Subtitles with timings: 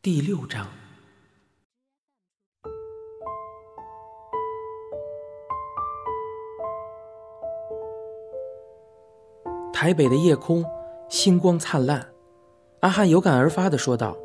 [0.00, 0.64] 第六章。
[9.72, 10.64] 台北的夜空
[11.08, 12.12] 星光灿烂，
[12.78, 14.16] 阿汉有感而发的说道：“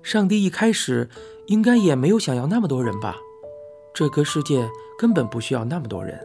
[0.00, 1.10] 上帝一开始
[1.48, 3.16] 应该也没有想要那么多人吧？
[3.92, 6.24] 这个世界根本不需要那么多人。”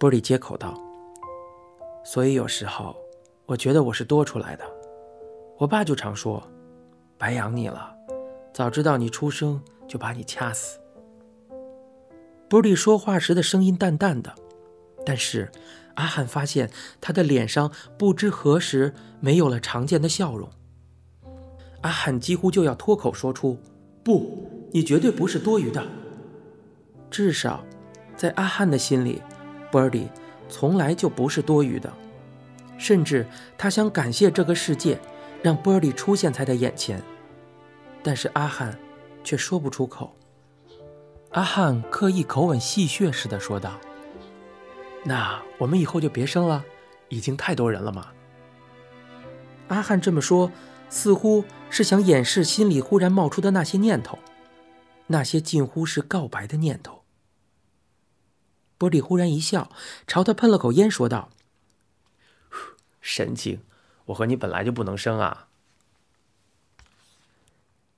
[0.00, 0.72] 波利接口道
[2.06, 2.96] ：“所以有时候
[3.44, 4.64] 我觉得我是多出来的。
[5.58, 6.42] 我爸就常说，
[7.18, 7.94] 白养你了，
[8.52, 10.78] 早知道你出生就把你掐死。”
[12.48, 14.34] 波利说话时的声音淡淡的，
[15.04, 15.50] 但是。
[15.96, 20.50] 阿汉发现他的脸上不知何时没有了常见的笑容。
[21.82, 23.56] 阿汉几乎就要脱口说出
[24.02, 25.80] ：“不，你绝对不是多余的。”
[27.12, 27.64] 至少，
[28.16, 29.22] 在阿汉的心里
[29.70, 30.08] ，Birdy
[30.48, 31.92] 从来就不是多余的。
[32.76, 33.24] 甚至
[33.56, 34.98] 他想感谢这个世界，
[35.44, 37.02] 让 Birdy 出现在他眼前。
[38.02, 38.78] 但是阿汉
[39.22, 40.16] 却说不出口。
[41.32, 43.78] 阿汉刻意口吻戏谑似的说道。
[45.04, 46.64] 那我们以后就别生了，
[47.10, 48.08] 已经太多人了嘛。
[49.68, 50.50] 阿汉这么说，
[50.88, 54.18] 似乎是想掩饰心里忽然冒出的那些念头，
[55.08, 57.02] 那些近乎是告白的念头。
[58.78, 59.70] 波利忽然一笑，
[60.06, 61.30] 朝他喷了口烟，说道
[63.00, 63.62] ：“神经，
[64.06, 65.48] 我和你本来就不能生啊。”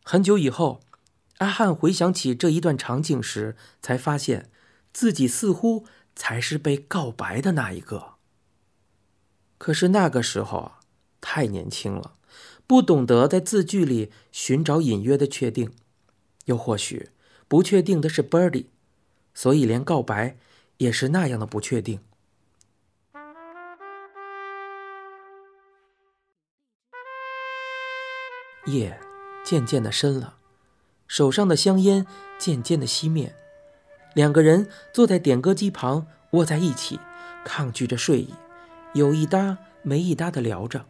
[0.05, 0.81] 很久以后，
[1.39, 4.51] 阿汉回想起这一段场景时，才发现
[4.93, 5.87] 自己似乎。
[6.19, 8.15] 才是被告白的那一个。
[9.59, 10.81] 可是那个时候啊，
[11.21, 12.17] 太年轻了，
[12.67, 15.71] 不懂得在字句里寻找隐约的确定，
[16.47, 17.11] 又或许
[17.47, 18.65] 不确定的是 Birdy，
[19.35, 20.39] 所以连告白
[20.79, 22.01] 也是那样的不确定。
[28.67, 28.99] 夜
[29.45, 30.37] 渐渐的深了，
[31.09, 32.07] 手上的香烟
[32.39, 33.35] 渐渐的熄灭。
[34.15, 36.99] 两个人坐在点歌机旁，窝在一起，
[37.45, 38.35] 抗拒着睡意，
[38.95, 40.87] 有一搭没一搭的聊着，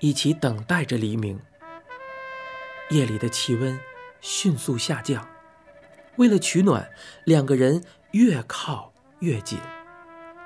[0.00, 1.40] 一起等待着黎明。
[2.90, 3.78] 夜里的气温
[4.20, 5.28] 迅速下降，
[6.16, 6.88] 为了取暖，
[7.24, 9.58] 两个人越靠越紧，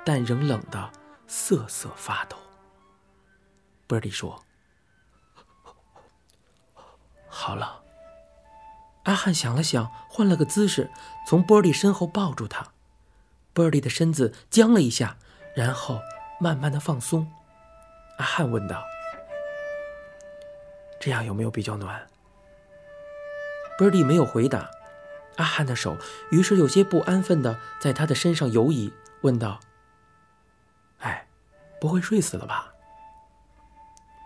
[0.03, 0.91] 但仍冷得
[1.27, 2.35] 瑟瑟发抖。
[3.87, 4.43] b i r d 说
[7.31, 7.81] ：“好了。”
[9.05, 10.91] 阿汉想了想，换了个姿势，
[11.25, 12.67] 从波利身后抱住他。
[13.53, 15.17] 波利的身子僵了一下，
[15.55, 15.99] 然后
[16.39, 17.31] 慢慢的放松。
[18.17, 18.83] 阿汉问道
[21.01, 22.07] ：“这样有没有比较暖？”
[23.79, 24.69] 波利没有回答。
[25.37, 25.97] 阿汉的手
[26.29, 29.59] 于是有些不安分的在他的身上游移，问道
[30.99, 31.25] ：“哎，
[31.79, 32.71] 不会睡死了吧？”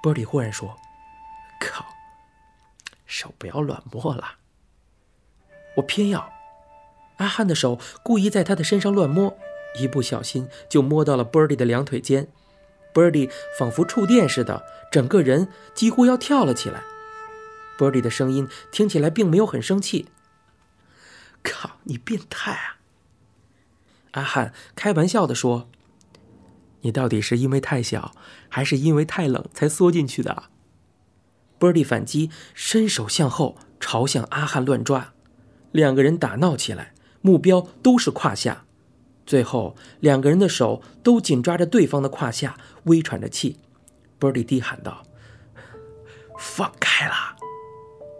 [0.03, 0.77] 波利忽然说
[1.61, 1.85] ：“靠，
[3.05, 4.35] 手不要乱摸了。”
[5.77, 6.31] 我偏要，
[7.17, 9.37] 阿汉的手故意在他的身上乱摸，
[9.77, 12.27] 一不小心就摸到了 Birdy 的两腿间
[12.93, 13.29] ，Birdy
[13.59, 16.83] 仿佛触电似的，整个人几乎要跳了起来。
[17.77, 20.07] Birdy 的声音听起来并没有很生气。
[21.43, 22.77] 靠，你变态啊！
[24.11, 25.69] 阿汉开玩笑地说
[26.81, 28.15] ：“你到底是因为太小，
[28.47, 30.49] 还是因为太冷才缩进去的
[31.65, 35.13] ？”Birdy 反击，伸手向后朝向阿汉乱抓。
[35.71, 38.65] 两个人打闹起来，目标都是胯下。
[39.25, 43.59] 最后，两个人的手都紧抓着对方的胯下，微喘着气。
[44.19, 45.03] 波利低喊道
[46.37, 47.35] ：“放开啦！”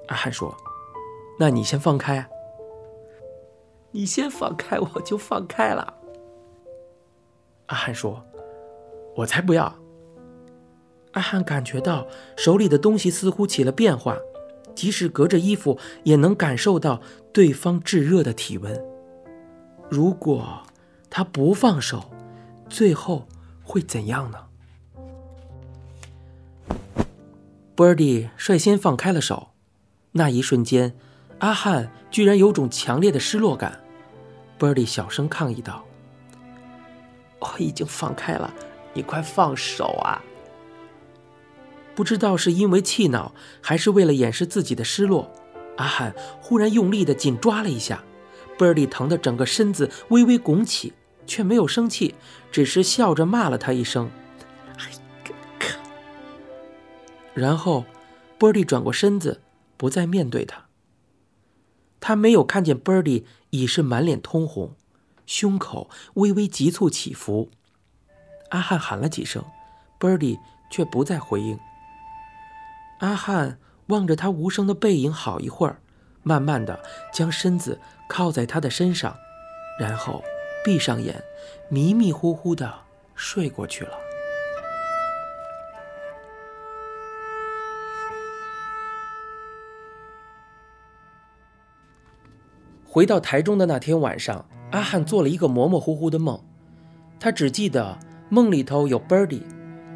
[0.09, 0.57] 阿汉说
[1.39, 2.27] ：“那你先放开。
[3.91, 5.93] ”“你先放开，我就放开了。”
[7.67, 8.25] 阿汉说
[9.17, 9.73] ：“我才不要。”
[11.15, 14.17] 阿汉感觉到手里的东西似乎起了变化。
[14.75, 18.83] 即使隔着衣服，也能感受到对方炙热的体温。
[19.89, 20.63] 如果
[21.09, 22.11] 他不放手，
[22.69, 23.25] 最后
[23.63, 24.37] 会怎样呢
[27.77, 29.51] ？Birdy 率先放开了手，
[30.11, 30.97] 那一瞬间，
[31.39, 33.79] 阿汉居然有种强烈的失落感。
[34.59, 35.85] Birdy 小声抗议道
[37.39, 38.53] ：“我已经放开了，
[38.93, 40.21] 你快放手啊！”
[41.95, 45.31] 不知道是因为气恼，还是为了掩饰自己的失落，
[45.77, 48.03] 阿汉忽然用力的紧抓了一下
[48.57, 50.93] ，Birdy 疼的整个身子微微拱起，
[51.25, 52.15] 却没有生气，
[52.51, 54.11] 只是笑着骂了他一声：“，
[57.33, 57.85] 然后
[58.37, 59.41] ，Birdy 转过身子，
[59.77, 60.65] 不再面对他。
[61.99, 64.75] 他没有看见 Birdy 已是满脸通红，
[65.25, 67.49] 胸口微微急促起伏。
[68.49, 69.43] 阿汉喊了几声
[69.99, 70.37] ，Birdy
[70.69, 71.57] 却不再回应。
[72.99, 75.79] 阿汉望着他无声的背影好一会儿，
[76.23, 76.79] 慢慢的
[77.13, 79.15] 将身子靠在他的身上，
[79.79, 80.23] 然后
[80.63, 81.21] 闭上眼，
[81.69, 82.73] 迷迷糊糊的
[83.13, 83.91] 睡过去了。
[92.85, 96.41] 回到台中的那天晚上，阿汉做了一个模模糊糊的梦，
[97.19, 97.99] 他只记得
[98.29, 99.41] 梦里头有 Birdy，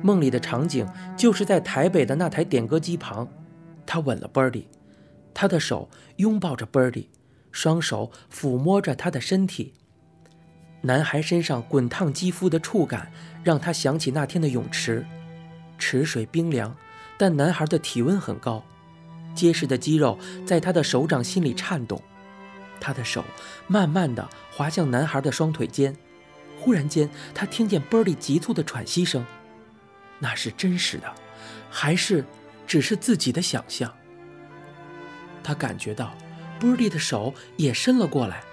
[0.01, 0.87] 梦里的场景
[1.17, 3.27] 就是在台北的那台点歌机旁，
[3.85, 4.65] 他吻了 Birdy，
[5.33, 7.07] 他的手拥抱着 Birdy，
[7.51, 9.73] 双手抚摸着他的身体，
[10.81, 13.11] 男孩身上滚烫肌肤的触感
[13.43, 15.05] 让他想起那天的泳池，
[15.77, 16.75] 池水冰凉，
[17.17, 18.63] 但男孩的体温很高，
[19.35, 22.01] 结实的肌肉在他的手掌心里颤动。
[22.79, 23.25] 他的手
[23.67, 25.93] 慢慢的滑向男孩的双腿间，
[26.57, 29.25] 忽然间，他听见 Birdy 急促的喘息声，
[30.19, 31.13] 那是真实的，
[31.69, 32.23] 还是
[32.67, 33.95] 只是自己的想象？
[35.41, 36.13] 他感觉到
[36.59, 38.43] Birdy 的手也伸了过来，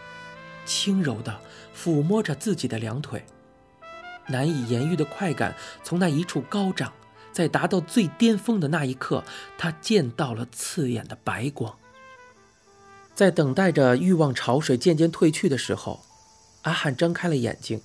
[0.65, 1.41] 轻柔的
[1.77, 3.25] 抚摸着自己的两腿，
[4.29, 6.93] 难以言喻的快感从那一处高涨，
[7.33, 9.25] 在达到最巅峰的那一刻，
[9.59, 11.77] 他见到了刺眼的白光。
[13.15, 16.05] 在等待着欲望潮水渐渐退去的时候，
[16.63, 17.81] 阿汉睁开了眼睛，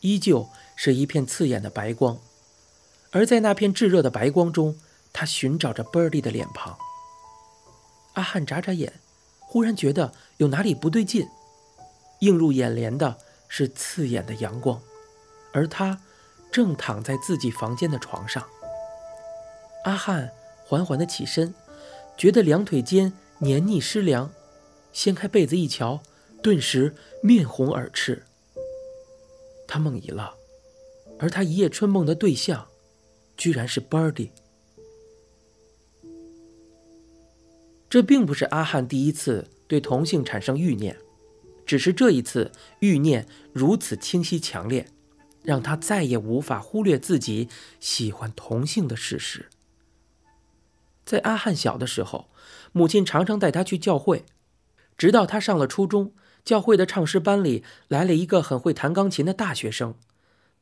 [0.00, 2.18] 依旧是一片刺眼的白光。
[3.10, 4.76] 而在那片炙热的白光中，
[5.12, 6.76] 他寻找着 Birdy 的脸庞。
[8.14, 9.00] 阿汉眨眨眼，
[9.40, 11.28] 忽然觉得有哪里不对劲。
[12.20, 13.16] 映入眼帘的
[13.46, 14.80] 是刺眼的阳光，
[15.52, 16.00] 而他
[16.50, 18.44] 正躺在自己房间的床上。
[19.84, 20.32] 阿汉
[20.64, 21.54] 缓缓地起身，
[22.16, 24.30] 觉得两腿间黏腻湿凉。
[24.92, 26.00] 掀开被子一瞧，
[26.42, 28.24] 顿时面红耳赤。
[29.68, 30.34] 他梦遗了，
[31.20, 32.66] 而他一夜春梦的对象，
[33.38, 34.28] 居然是 Birdy。
[37.88, 40.98] 这并不是阿汉第一次对同性产生欲念，
[41.64, 44.86] 只是这一次欲念如此清晰强烈，
[45.42, 47.48] 让他再也无法忽略自己
[47.80, 49.48] 喜欢同性的事实。
[51.06, 52.28] 在阿汉小的时候，
[52.72, 54.26] 母亲常常带他去教会。
[54.98, 56.12] 直到他上了初中，
[56.44, 59.94] 教会的唱诗班里来了一个很会弹钢琴的大学生，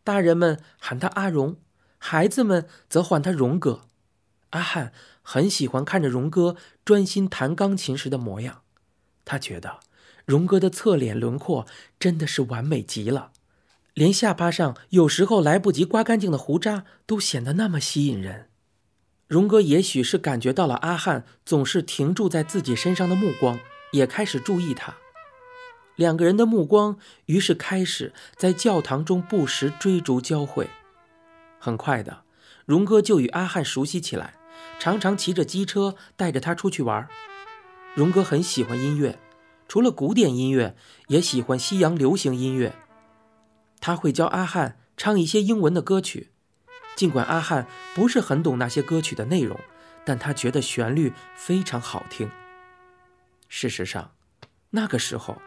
[0.05, 1.56] 大人们喊他阿荣，
[1.99, 3.83] 孩子们则唤他荣哥。
[4.51, 8.63] 阿汉很喜欢看着荣哥专心弹钢琴时的模样，
[9.25, 9.81] 他觉得
[10.25, 11.67] 荣哥的侧脸轮廓
[11.99, 13.33] 真的是完美极了，
[13.95, 18.49] 连下巴上有时候来不及刮干净的胡渣都显得那么吸引人。
[19.27, 23.59] 荣哥也许是感觉到了阿汉总是停住在自己身上的目光。
[23.93, 24.97] 也开始注意他，
[25.95, 30.69] 两个人的目光于是开始在教堂中不时追逐交汇。
[31.58, 32.23] 很快的，
[32.64, 34.35] 荣哥就与阿汉熟悉起来，
[34.79, 37.08] 常常骑着机车带着他出去玩。
[37.94, 39.19] 荣哥很喜欢音乐，
[39.69, 40.76] 除了古典音乐，
[41.08, 42.75] 也喜欢西洋流行音乐。
[43.81, 46.31] 他会教阿汉唱一些英文的歌曲，
[46.94, 49.59] 尽管阿汉不是很懂那些歌曲的内容，
[50.05, 52.31] 但他觉得旋律非常好听。
[53.49, 54.12] 事实上，
[54.70, 55.41] 那个时候，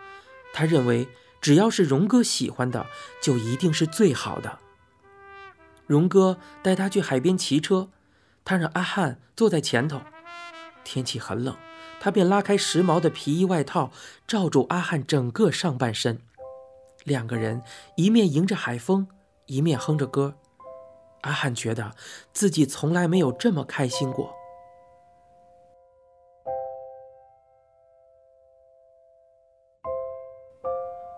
[0.54, 1.08] 他认为
[1.42, 2.86] 只要是荣哥喜欢的，
[3.22, 4.60] 就一定是最好的。
[5.90, 7.90] 荣哥带他去海边骑车，
[8.46, 10.00] 他让阿汉坐在前头。
[10.84, 11.56] 天气很冷，
[12.00, 13.90] 他便拉开时髦的皮衣外套，
[14.28, 16.22] 罩住阿汉整个上半身。
[17.06, 17.64] 两个人
[17.96, 19.08] 一面迎着海风，
[19.48, 20.36] 一面哼着歌。
[21.22, 21.96] 阿汉觉得
[22.32, 24.32] 自己从来没有这么开心过。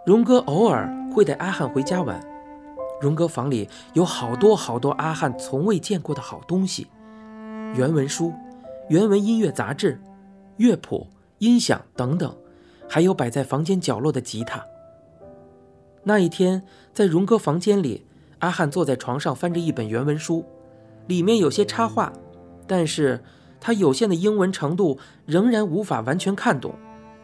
[0.06, 2.31] 荣哥偶尔会带阿汉回家玩。
[3.02, 6.88] 荣哥房里有好多好多阿汉从未见过的好东西：
[7.76, 8.32] 原文书、
[8.90, 10.00] 原文音乐杂志、
[10.58, 11.08] 乐谱、
[11.40, 12.34] 音响等等，
[12.88, 14.64] 还有摆在房间角落的吉他。
[16.04, 18.06] 那一天，在荣哥房间里，
[18.40, 20.46] 阿汉坐在床上翻着一本原文书，
[21.08, 22.14] 里面有些插画，
[22.68, 23.24] 但是
[23.60, 26.76] 他有限的英文程度仍然无法完全看懂，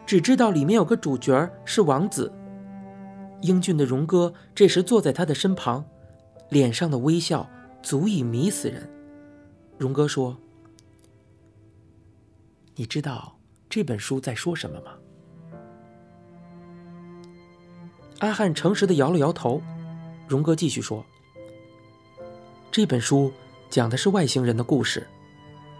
[0.04, 2.32] 只知道里面有个主角是王子。
[3.42, 5.84] 英俊的荣哥这时坐在他的身旁，
[6.48, 7.48] 脸上的微笑
[7.82, 8.90] 足以迷死人。
[9.76, 10.36] 荣哥说
[12.74, 13.38] ：“你知道
[13.70, 14.92] 这本书在说什么吗？”
[18.18, 19.62] 阿汉诚实的摇了摇头。
[20.26, 21.04] 荣哥继续说
[22.72, 23.32] ：“这本书
[23.70, 25.06] 讲的是外星人的故事，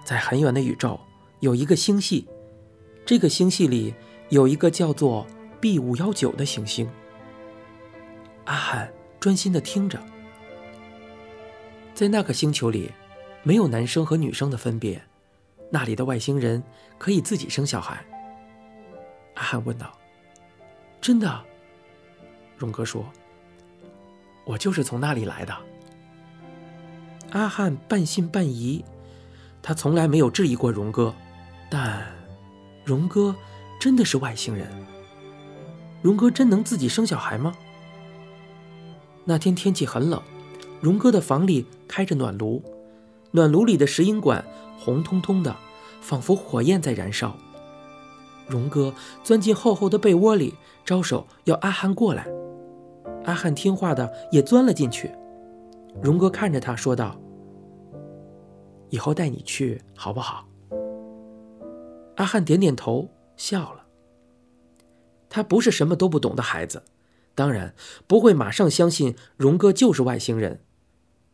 [0.04, 0.98] 在很远的宇宙
[1.40, 2.28] 有一个星系，
[3.04, 3.92] 这个星系里
[4.28, 5.26] 有一个叫做
[5.60, 6.88] B 五幺九的行星。”
[8.48, 8.90] 阿汉
[9.20, 10.00] 专心的听着，
[11.94, 12.90] 在那个星球里，
[13.42, 15.02] 没有男生和女生的分别，
[15.70, 16.62] 那里的外星人
[16.96, 18.02] 可以自己生小孩。
[19.34, 19.92] 阿汉问道
[20.98, 21.44] ：“真的？”
[22.56, 23.04] 荣哥说
[24.46, 25.54] ：“我就是从那里来的。”
[27.32, 28.82] 阿汉半信半疑，
[29.60, 31.14] 他从来没有质疑过荣哥，
[31.70, 32.02] 但
[32.82, 33.36] 荣哥
[33.78, 34.66] 真的是外星人？
[36.00, 37.52] 荣哥真能自己生小孩吗？
[39.28, 40.22] 那天天气很冷，
[40.80, 42.62] 荣哥的房里开着暖炉，
[43.32, 44.42] 暖炉里的石英管
[44.78, 45.54] 红彤彤的，
[46.00, 47.36] 仿佛火焰在燃烧。
[48.46, 52.26] 荣哥钻进厚厚的被窝里，招手要阿汉过来。
[53.26, 55.10] 阿汉听话的也钻了进去。
[56.02, 57.14] 荣哥看着他说道
[58.88, 60.48] ：“以后带你去好不好？”
[62.16, 63.84] 阿汉点点头，笑了。
[65.28, 66.82] 他不是什么都不懂的孩子，
[67.38, 67.72] 当然
[68.08, 70.64] 不会马上相信荣哥就是外星人。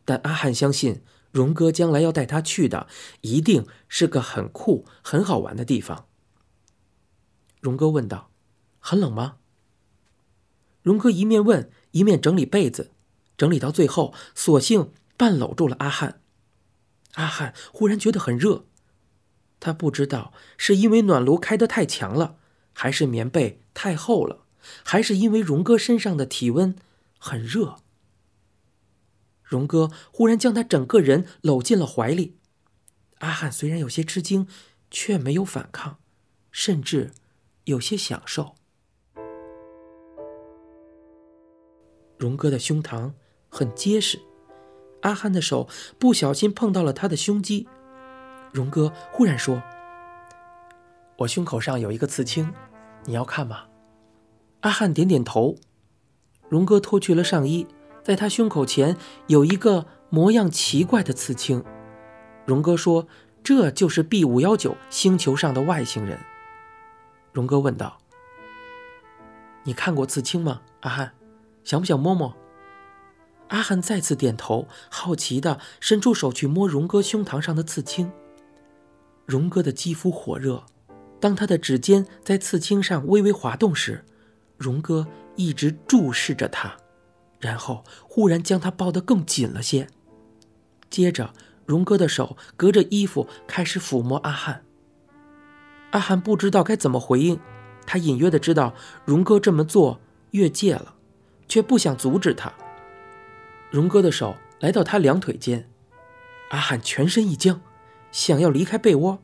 [0.05, 2.87] 但阿汉相信，荣哥将来要带他去的
[3.23, 6.07] 一定是个很酷、很好玩的地方。
[7.59, 8.31] 荣哥问道
[8.79, 9.37] ：“很冷吗？”
[10.85, 12.91] 荣哥一面问，一面整理被子，
[13.39, 16.21] 整理到最后，索性半搂住了阿汉。
[17.15, 18.67] 阿汉忽然觉得很热，
[19.59, 22.37] 他不知道是因为暖炉开得太强了，
[22.75, 24.44] 还是棉被太厚了，
[24.85, 26.75] 还是因为荣哥身上的体温
[27.19, 27.77] 很热。
[29.43, 32.39] 荣哥忽然将他整个人搂进了怀里，
[33.19, 34.49] 阿汉虽然有些吃惊，
[34.91, 35.99] 却没有反抗，
[36.51, 37.13] 甚至
[37.65, 38.55] 有些享受。
[42.17, 43.13] 荣哥的胸膛
[43.49, 44.21] 很结实，
[45.03, 45.69] 阿汉的手
[45.99, 47.69] 不小心碰到了他的胸肌。
[48.51, 49.63] 荣哥忽然说
[51.19, 52.53] ：“我胸口上有一个刺青，
[53.05, 53.67] 你要看吗？”
[54.65, 55.57] 阿汉点点头。
[56.49, 57.67] 荣哥脱去了上衣，
[58.03, 61.63] 在他胸口前有一个模样奇怪的刺青。
[62.47, 63.07] 荣哥说
[63.45, 66.19] ：“这就是 B 五幺九星球上的外星人。”
[67.33, 67.99] 荣哥问道
[69.65, 71.13] ：“你看过刺青吗，阿汉？”
[71.63, 72.35] 想不想摸摸？
[73.49, 78.11] 阿汉再次点头，好奇的伸出手去摸荣哥胸膛上的刺青。
[79.27, 80.65] 荣哥的肌肤火热，
[81.21, 84.05] 当他的指尖在刺青上微微滑动时，
[84.57, 85.07] 荣哥
[85.37, 86.77] 一直注视着他，
[87.39, 89.89] 然后忽然将他抱得更紧了些。
[90.91, 91.33] 接着，
[91.67, 94.65] 荣哥的手隔着衣服开始抚摸阿汉。
[95.91, 97.39] 阿汉不知道该怎么回应，
[97.87, 100.93] 他隐约的知道荣哥这么做越界了。
[101.47, 102.53] 却不想阻止他。
[103.71, 105.69] 荣哥的手来到他两腿间，
[106.51, 107.61] 阿汉全身一僵，
[108.11, 109.23] 想要离开被窝，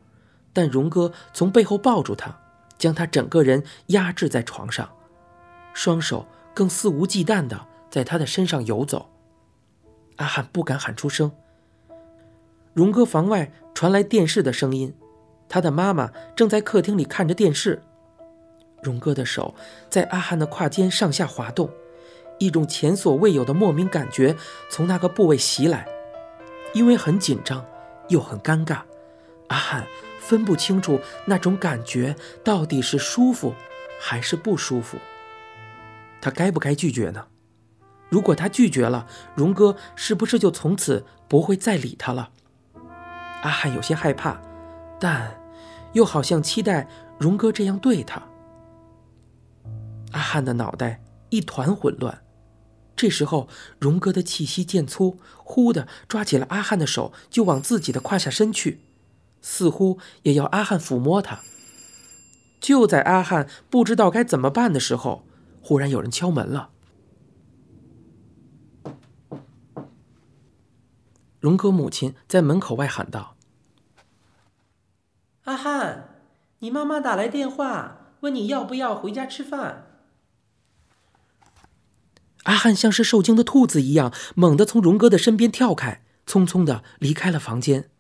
[0.53, 2.39] 但荣哥从背后抱住他，
[2.79, 4.91] 将他整个人压制在床上，
[5.73, 9.11] 双手更肆无忌惮地在他的身上游走。
[10.17, 11.33] 阿汉不敢喊出声。
[12.75, 14.95] 荣哥房外传来电视的声音，
[15.49, 17.83] 他的妈妈正在客厅里看着电视。
[18.83, 19.55] 荣哥的手
[19.89, 21.71] 在阿汉的胯间上下滑动。
[22.39, 24.35] 一种前所未有的莫名感觉
[24.71, 25.87] 从那个部位袭来，
[26.73, 27.63] 因为很紧张
[28.09, 28.79] 又很尴尬，
[29.49, 29.87] 阿汉
[30.19, 33.53] 分不清楚那种感觉到底是舒服
[34.01, 34.97] 还是不舒服。
[36.21, 37.27] 他该不该拒绝呢？
[38.09, 42.31] 如果他拒绝了，荣哥是不是就从此不会再理他了？
[43.43, 44.41] 阿汉有些害怕，
[44.99, 45.41] 但
[45.93, 48.23] 又好像期待荣哥这样对他。
[50.13, 51.01] 阿汉的脑袋
[51.31, 52.23] 一团混乱。
[52.97, 53.49] 这时候，
[53.79, 58.81] 荣哥的气息渐粗，忽的抓起了阿汉的手，就往自己的胯下伸去，
[59.41, 61.39] 似乎也要阿汉抚摸他。
[62.61, 65.25] 就在阿汉不知道该怎么办的时候，
[65.61, 66.71] 忽然有人敲门了。
[71.39, 73.35] 荣哥母亲在门口外喊道
[75.45, 76.17] ：“阿汉，
[76.59, 79.87] 你妈妈打来电话，问你要不要回家吃饭。”
[82.45, 87.91] 阿汉像是受惊的兔子一样，猛地从荣哥的身边跳开，匆匆的离开了房间。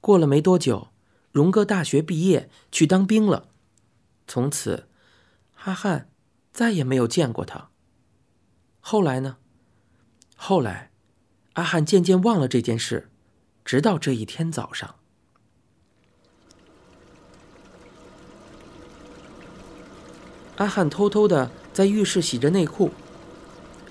[0.00, 0.88] 过了没多久，
[1.32, 3.48] 荣哥大学毕业去当兵了，
[4.28, 4.88] 从此，
[5.64, 6.08] 阿汉
[6.52, 7.68] 再也没有见过他。
[8.80, 9.36] 后来呢？
[10.36, 10.90] 后来，
[11.54, 13.08] 阿汉渐渐忘了这件事，
[13.64, 14.96] 直到这一天早上，
[20.56, 22.90] 阿汉偷偷的在浴室洗着内裤。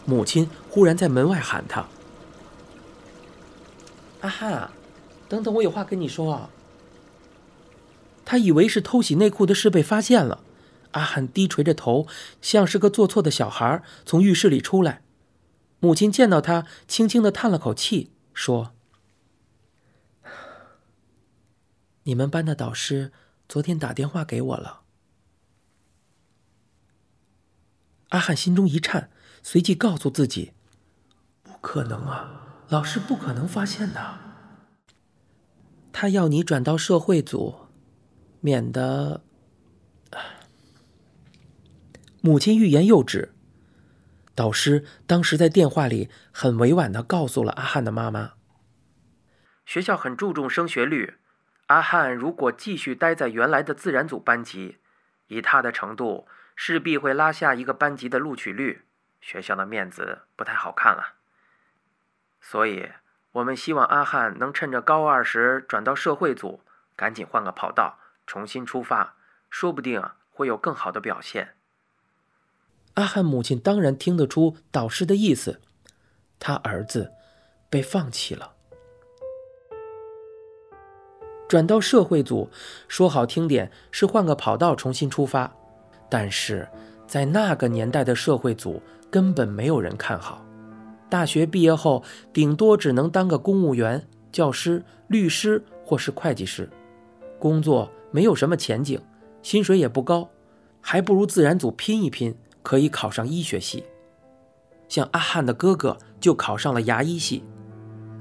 [0.04, 1.88] 母亲忽然在门外喊他
[4.22, 4.72] ：“阿汉，
[5.30, 6.50] 等等，我有话跟你说啊。”
[8.26, 10.44] 他以为是偷洗内裤的事被发现了，
[10.92, 12.08] 阿汉低垂着头，
[12.42, 15.02] 像是个做错的小孩，从浴室里出来。
[15.80, 18.74] 母亲见到他，轻轻的叹了口气，说
[22.04, 23.12] ：“你们班的导师
[23.48, 24.82] 昨天打电话给我了。
[28.10, 29.10] 阿汉心中一颤，
[29.42, 30.52] 随即告诉自己
[31.42, 34.20] ：“不可能啊，老师不可能发现的。
[35.94, 37.56] 他要你转到社会组，
[38.42, 39.24] 免得……”
[42.22, 43.34] 母亲欲言又止。
[44.34, 48.34] 导师当时在电话里很委婉的告诉了阿汉的妈妈
[49.66, 51.16] ：“学校很注重升学率，
[51.68, 54.78] 阿汉如果继续待在原来的自然组班级，
[55.28, 58.84] 以他的程度。”势必会拉下一个班级的录取率，
[59.20, 61.16] 学校的面子不太好看了。
[62.40, 62.92] 所以，
[63.32, 66.62] 我们希望阿汉能趁着高二时转到社会组，
[66.96, 67.98] 赶紧换个跑道，
[68.28, 69.16] 重新出发，
[69.50, 71.56] 说不定会有更好的表现。
[72.96, 75.60] 阿汉母亲当然听得出导师的意思，
[76.40, 77.12] 他儿子
[77.70, 78.52] 被放弃了，
[81.48, 82.50] 转到社会组，
[82.88, 85.52] 说好听点是换个跑道，重新出发。
[86.10, 86.68] 但是，
[87.08, 90.46] 在那个年代的社会组根本没有人看好。
[91.10, 96.70] 大学毕业后，顶多只能当个公务员、教师、律师或是会计师，
[97.40, 99.02] 工作没有什么前景，
[99.42, 100.30] 薪水也不高，
[100.82, 103.84] 还不如自然组拼一拼，可以考上医学系。
[104.90, 107.44] 像阿汉的哥哥就考上了牙医系，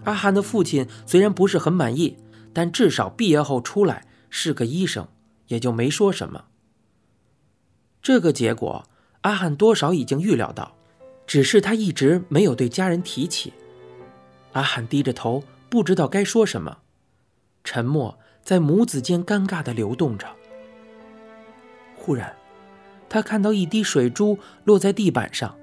[0.05, 2.17] 阿汉的父亲虽然不是很满意，
[2.53, 5.09] 但至少毕业后出来是个医生，
[5.49, 6.45] 也就没说什么。
[8.01, 8.85] 这个结果，
[9.23, 10.77] 阿汉多少已经预料到，
[11.27, 13.53] 只是他一直没有对家人提起。
[14.53, 16.79] 阿汉低着头，不知道该说什么，
[17.65, 20.27] 沉默在母子间尴尬的流动着。
[21.97, 22.35] 忽然，
[23.11, 25.59] 他看到一滴水珠落在地板上，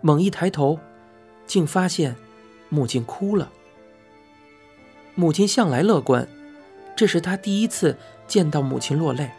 [0.00, 0.78] 猛一抬头，
[1.44, 2.16] 竟发现
[2.68, 3.50] 母亲哭了。
[5.16, 6.28] 母亲向来乐观，
[6.94, 9.32] 这是他第一次见到母亲落泪。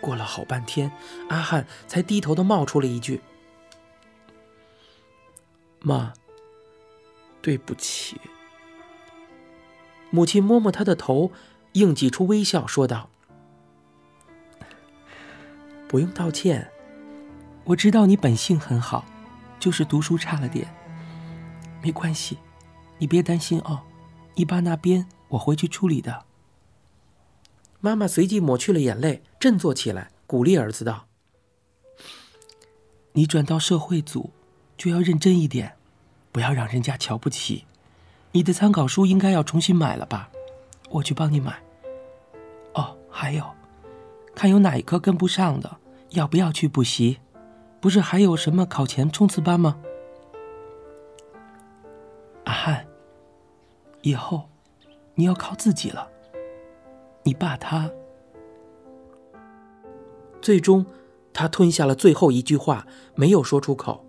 [0.00, 0.92] 过了好半天，
[1.28, 3.20] 阿汉才低头的冒出了一句
[5.82, 6.12] ：“妈，
[7.42, 8.20] 对不起。”
[10.10, 11.32] 母亲摸摸他的头，
[11.72, 13.10] 硬挤出微笑，说道
[15.88, 16.70] ：“不用道歉，
[17.64, 19.04] 我知道你本性很好，
[19.58, 20.68] 就是读书差了点。
[21.82, 22.36] 没关系，
[22.98, 23.80] 你别担心哦，
[24.34, 26.26] 你爸那边我会去处理的。”
[27.80, 31.06] 妈妈随即抹去了眼泪，振作起来，鼓励儿子道
[33.14, 34.30] ：“你转到社会组，
[34.76, 35.76] 就要认真一点，
[36.32, 37.64] 不要让人家瞧不起。
[38.32, 40.28] 你的参考书应该要重新买了吧？
[40.90, 41.62] 我去帮你买。
[42.74, 43.44] 哦，还有，
[44.38, 45.78] 看有哪一科跟不上的，
[46.10, 47.18] 要不要去补习？
[47.80, 49.80] 不是还有什么考前冲刺班吗？
[52.44, 52.86] 阿汉，
[54.02, 54.48] 以后
[55.16, 56.08] 你要靠自己了。”
[57.24, 57.90] 你爸他，
[60.40, 60.86] 最终，
[61.32, 64.04] 他吞下了最后一句话，没有说出口。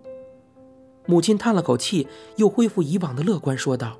[1.06, 3.98] 母亲叹了口气，又恢复以往的乐观，说道：“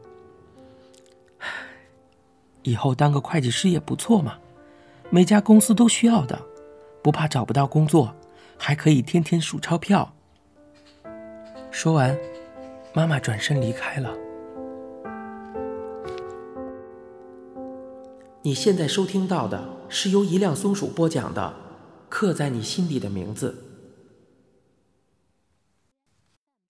[2.63, 4.39] 以后当个会计师也不错嘛，
[5.13, 6.41] 每家公司都需要的，
[7.03, 8.15] 不怕找不到工作，
[8.57, 10.15] 还可以天天数钞票。”
[11.73, 12.17] 说完，
[12.95, 14.15] 妈妈转身离开了。
[18.43, 21.43] 你现在收听到的是由一辆松鼠播讲的
[22.09, 23.65] 《刻在你心底的名字》。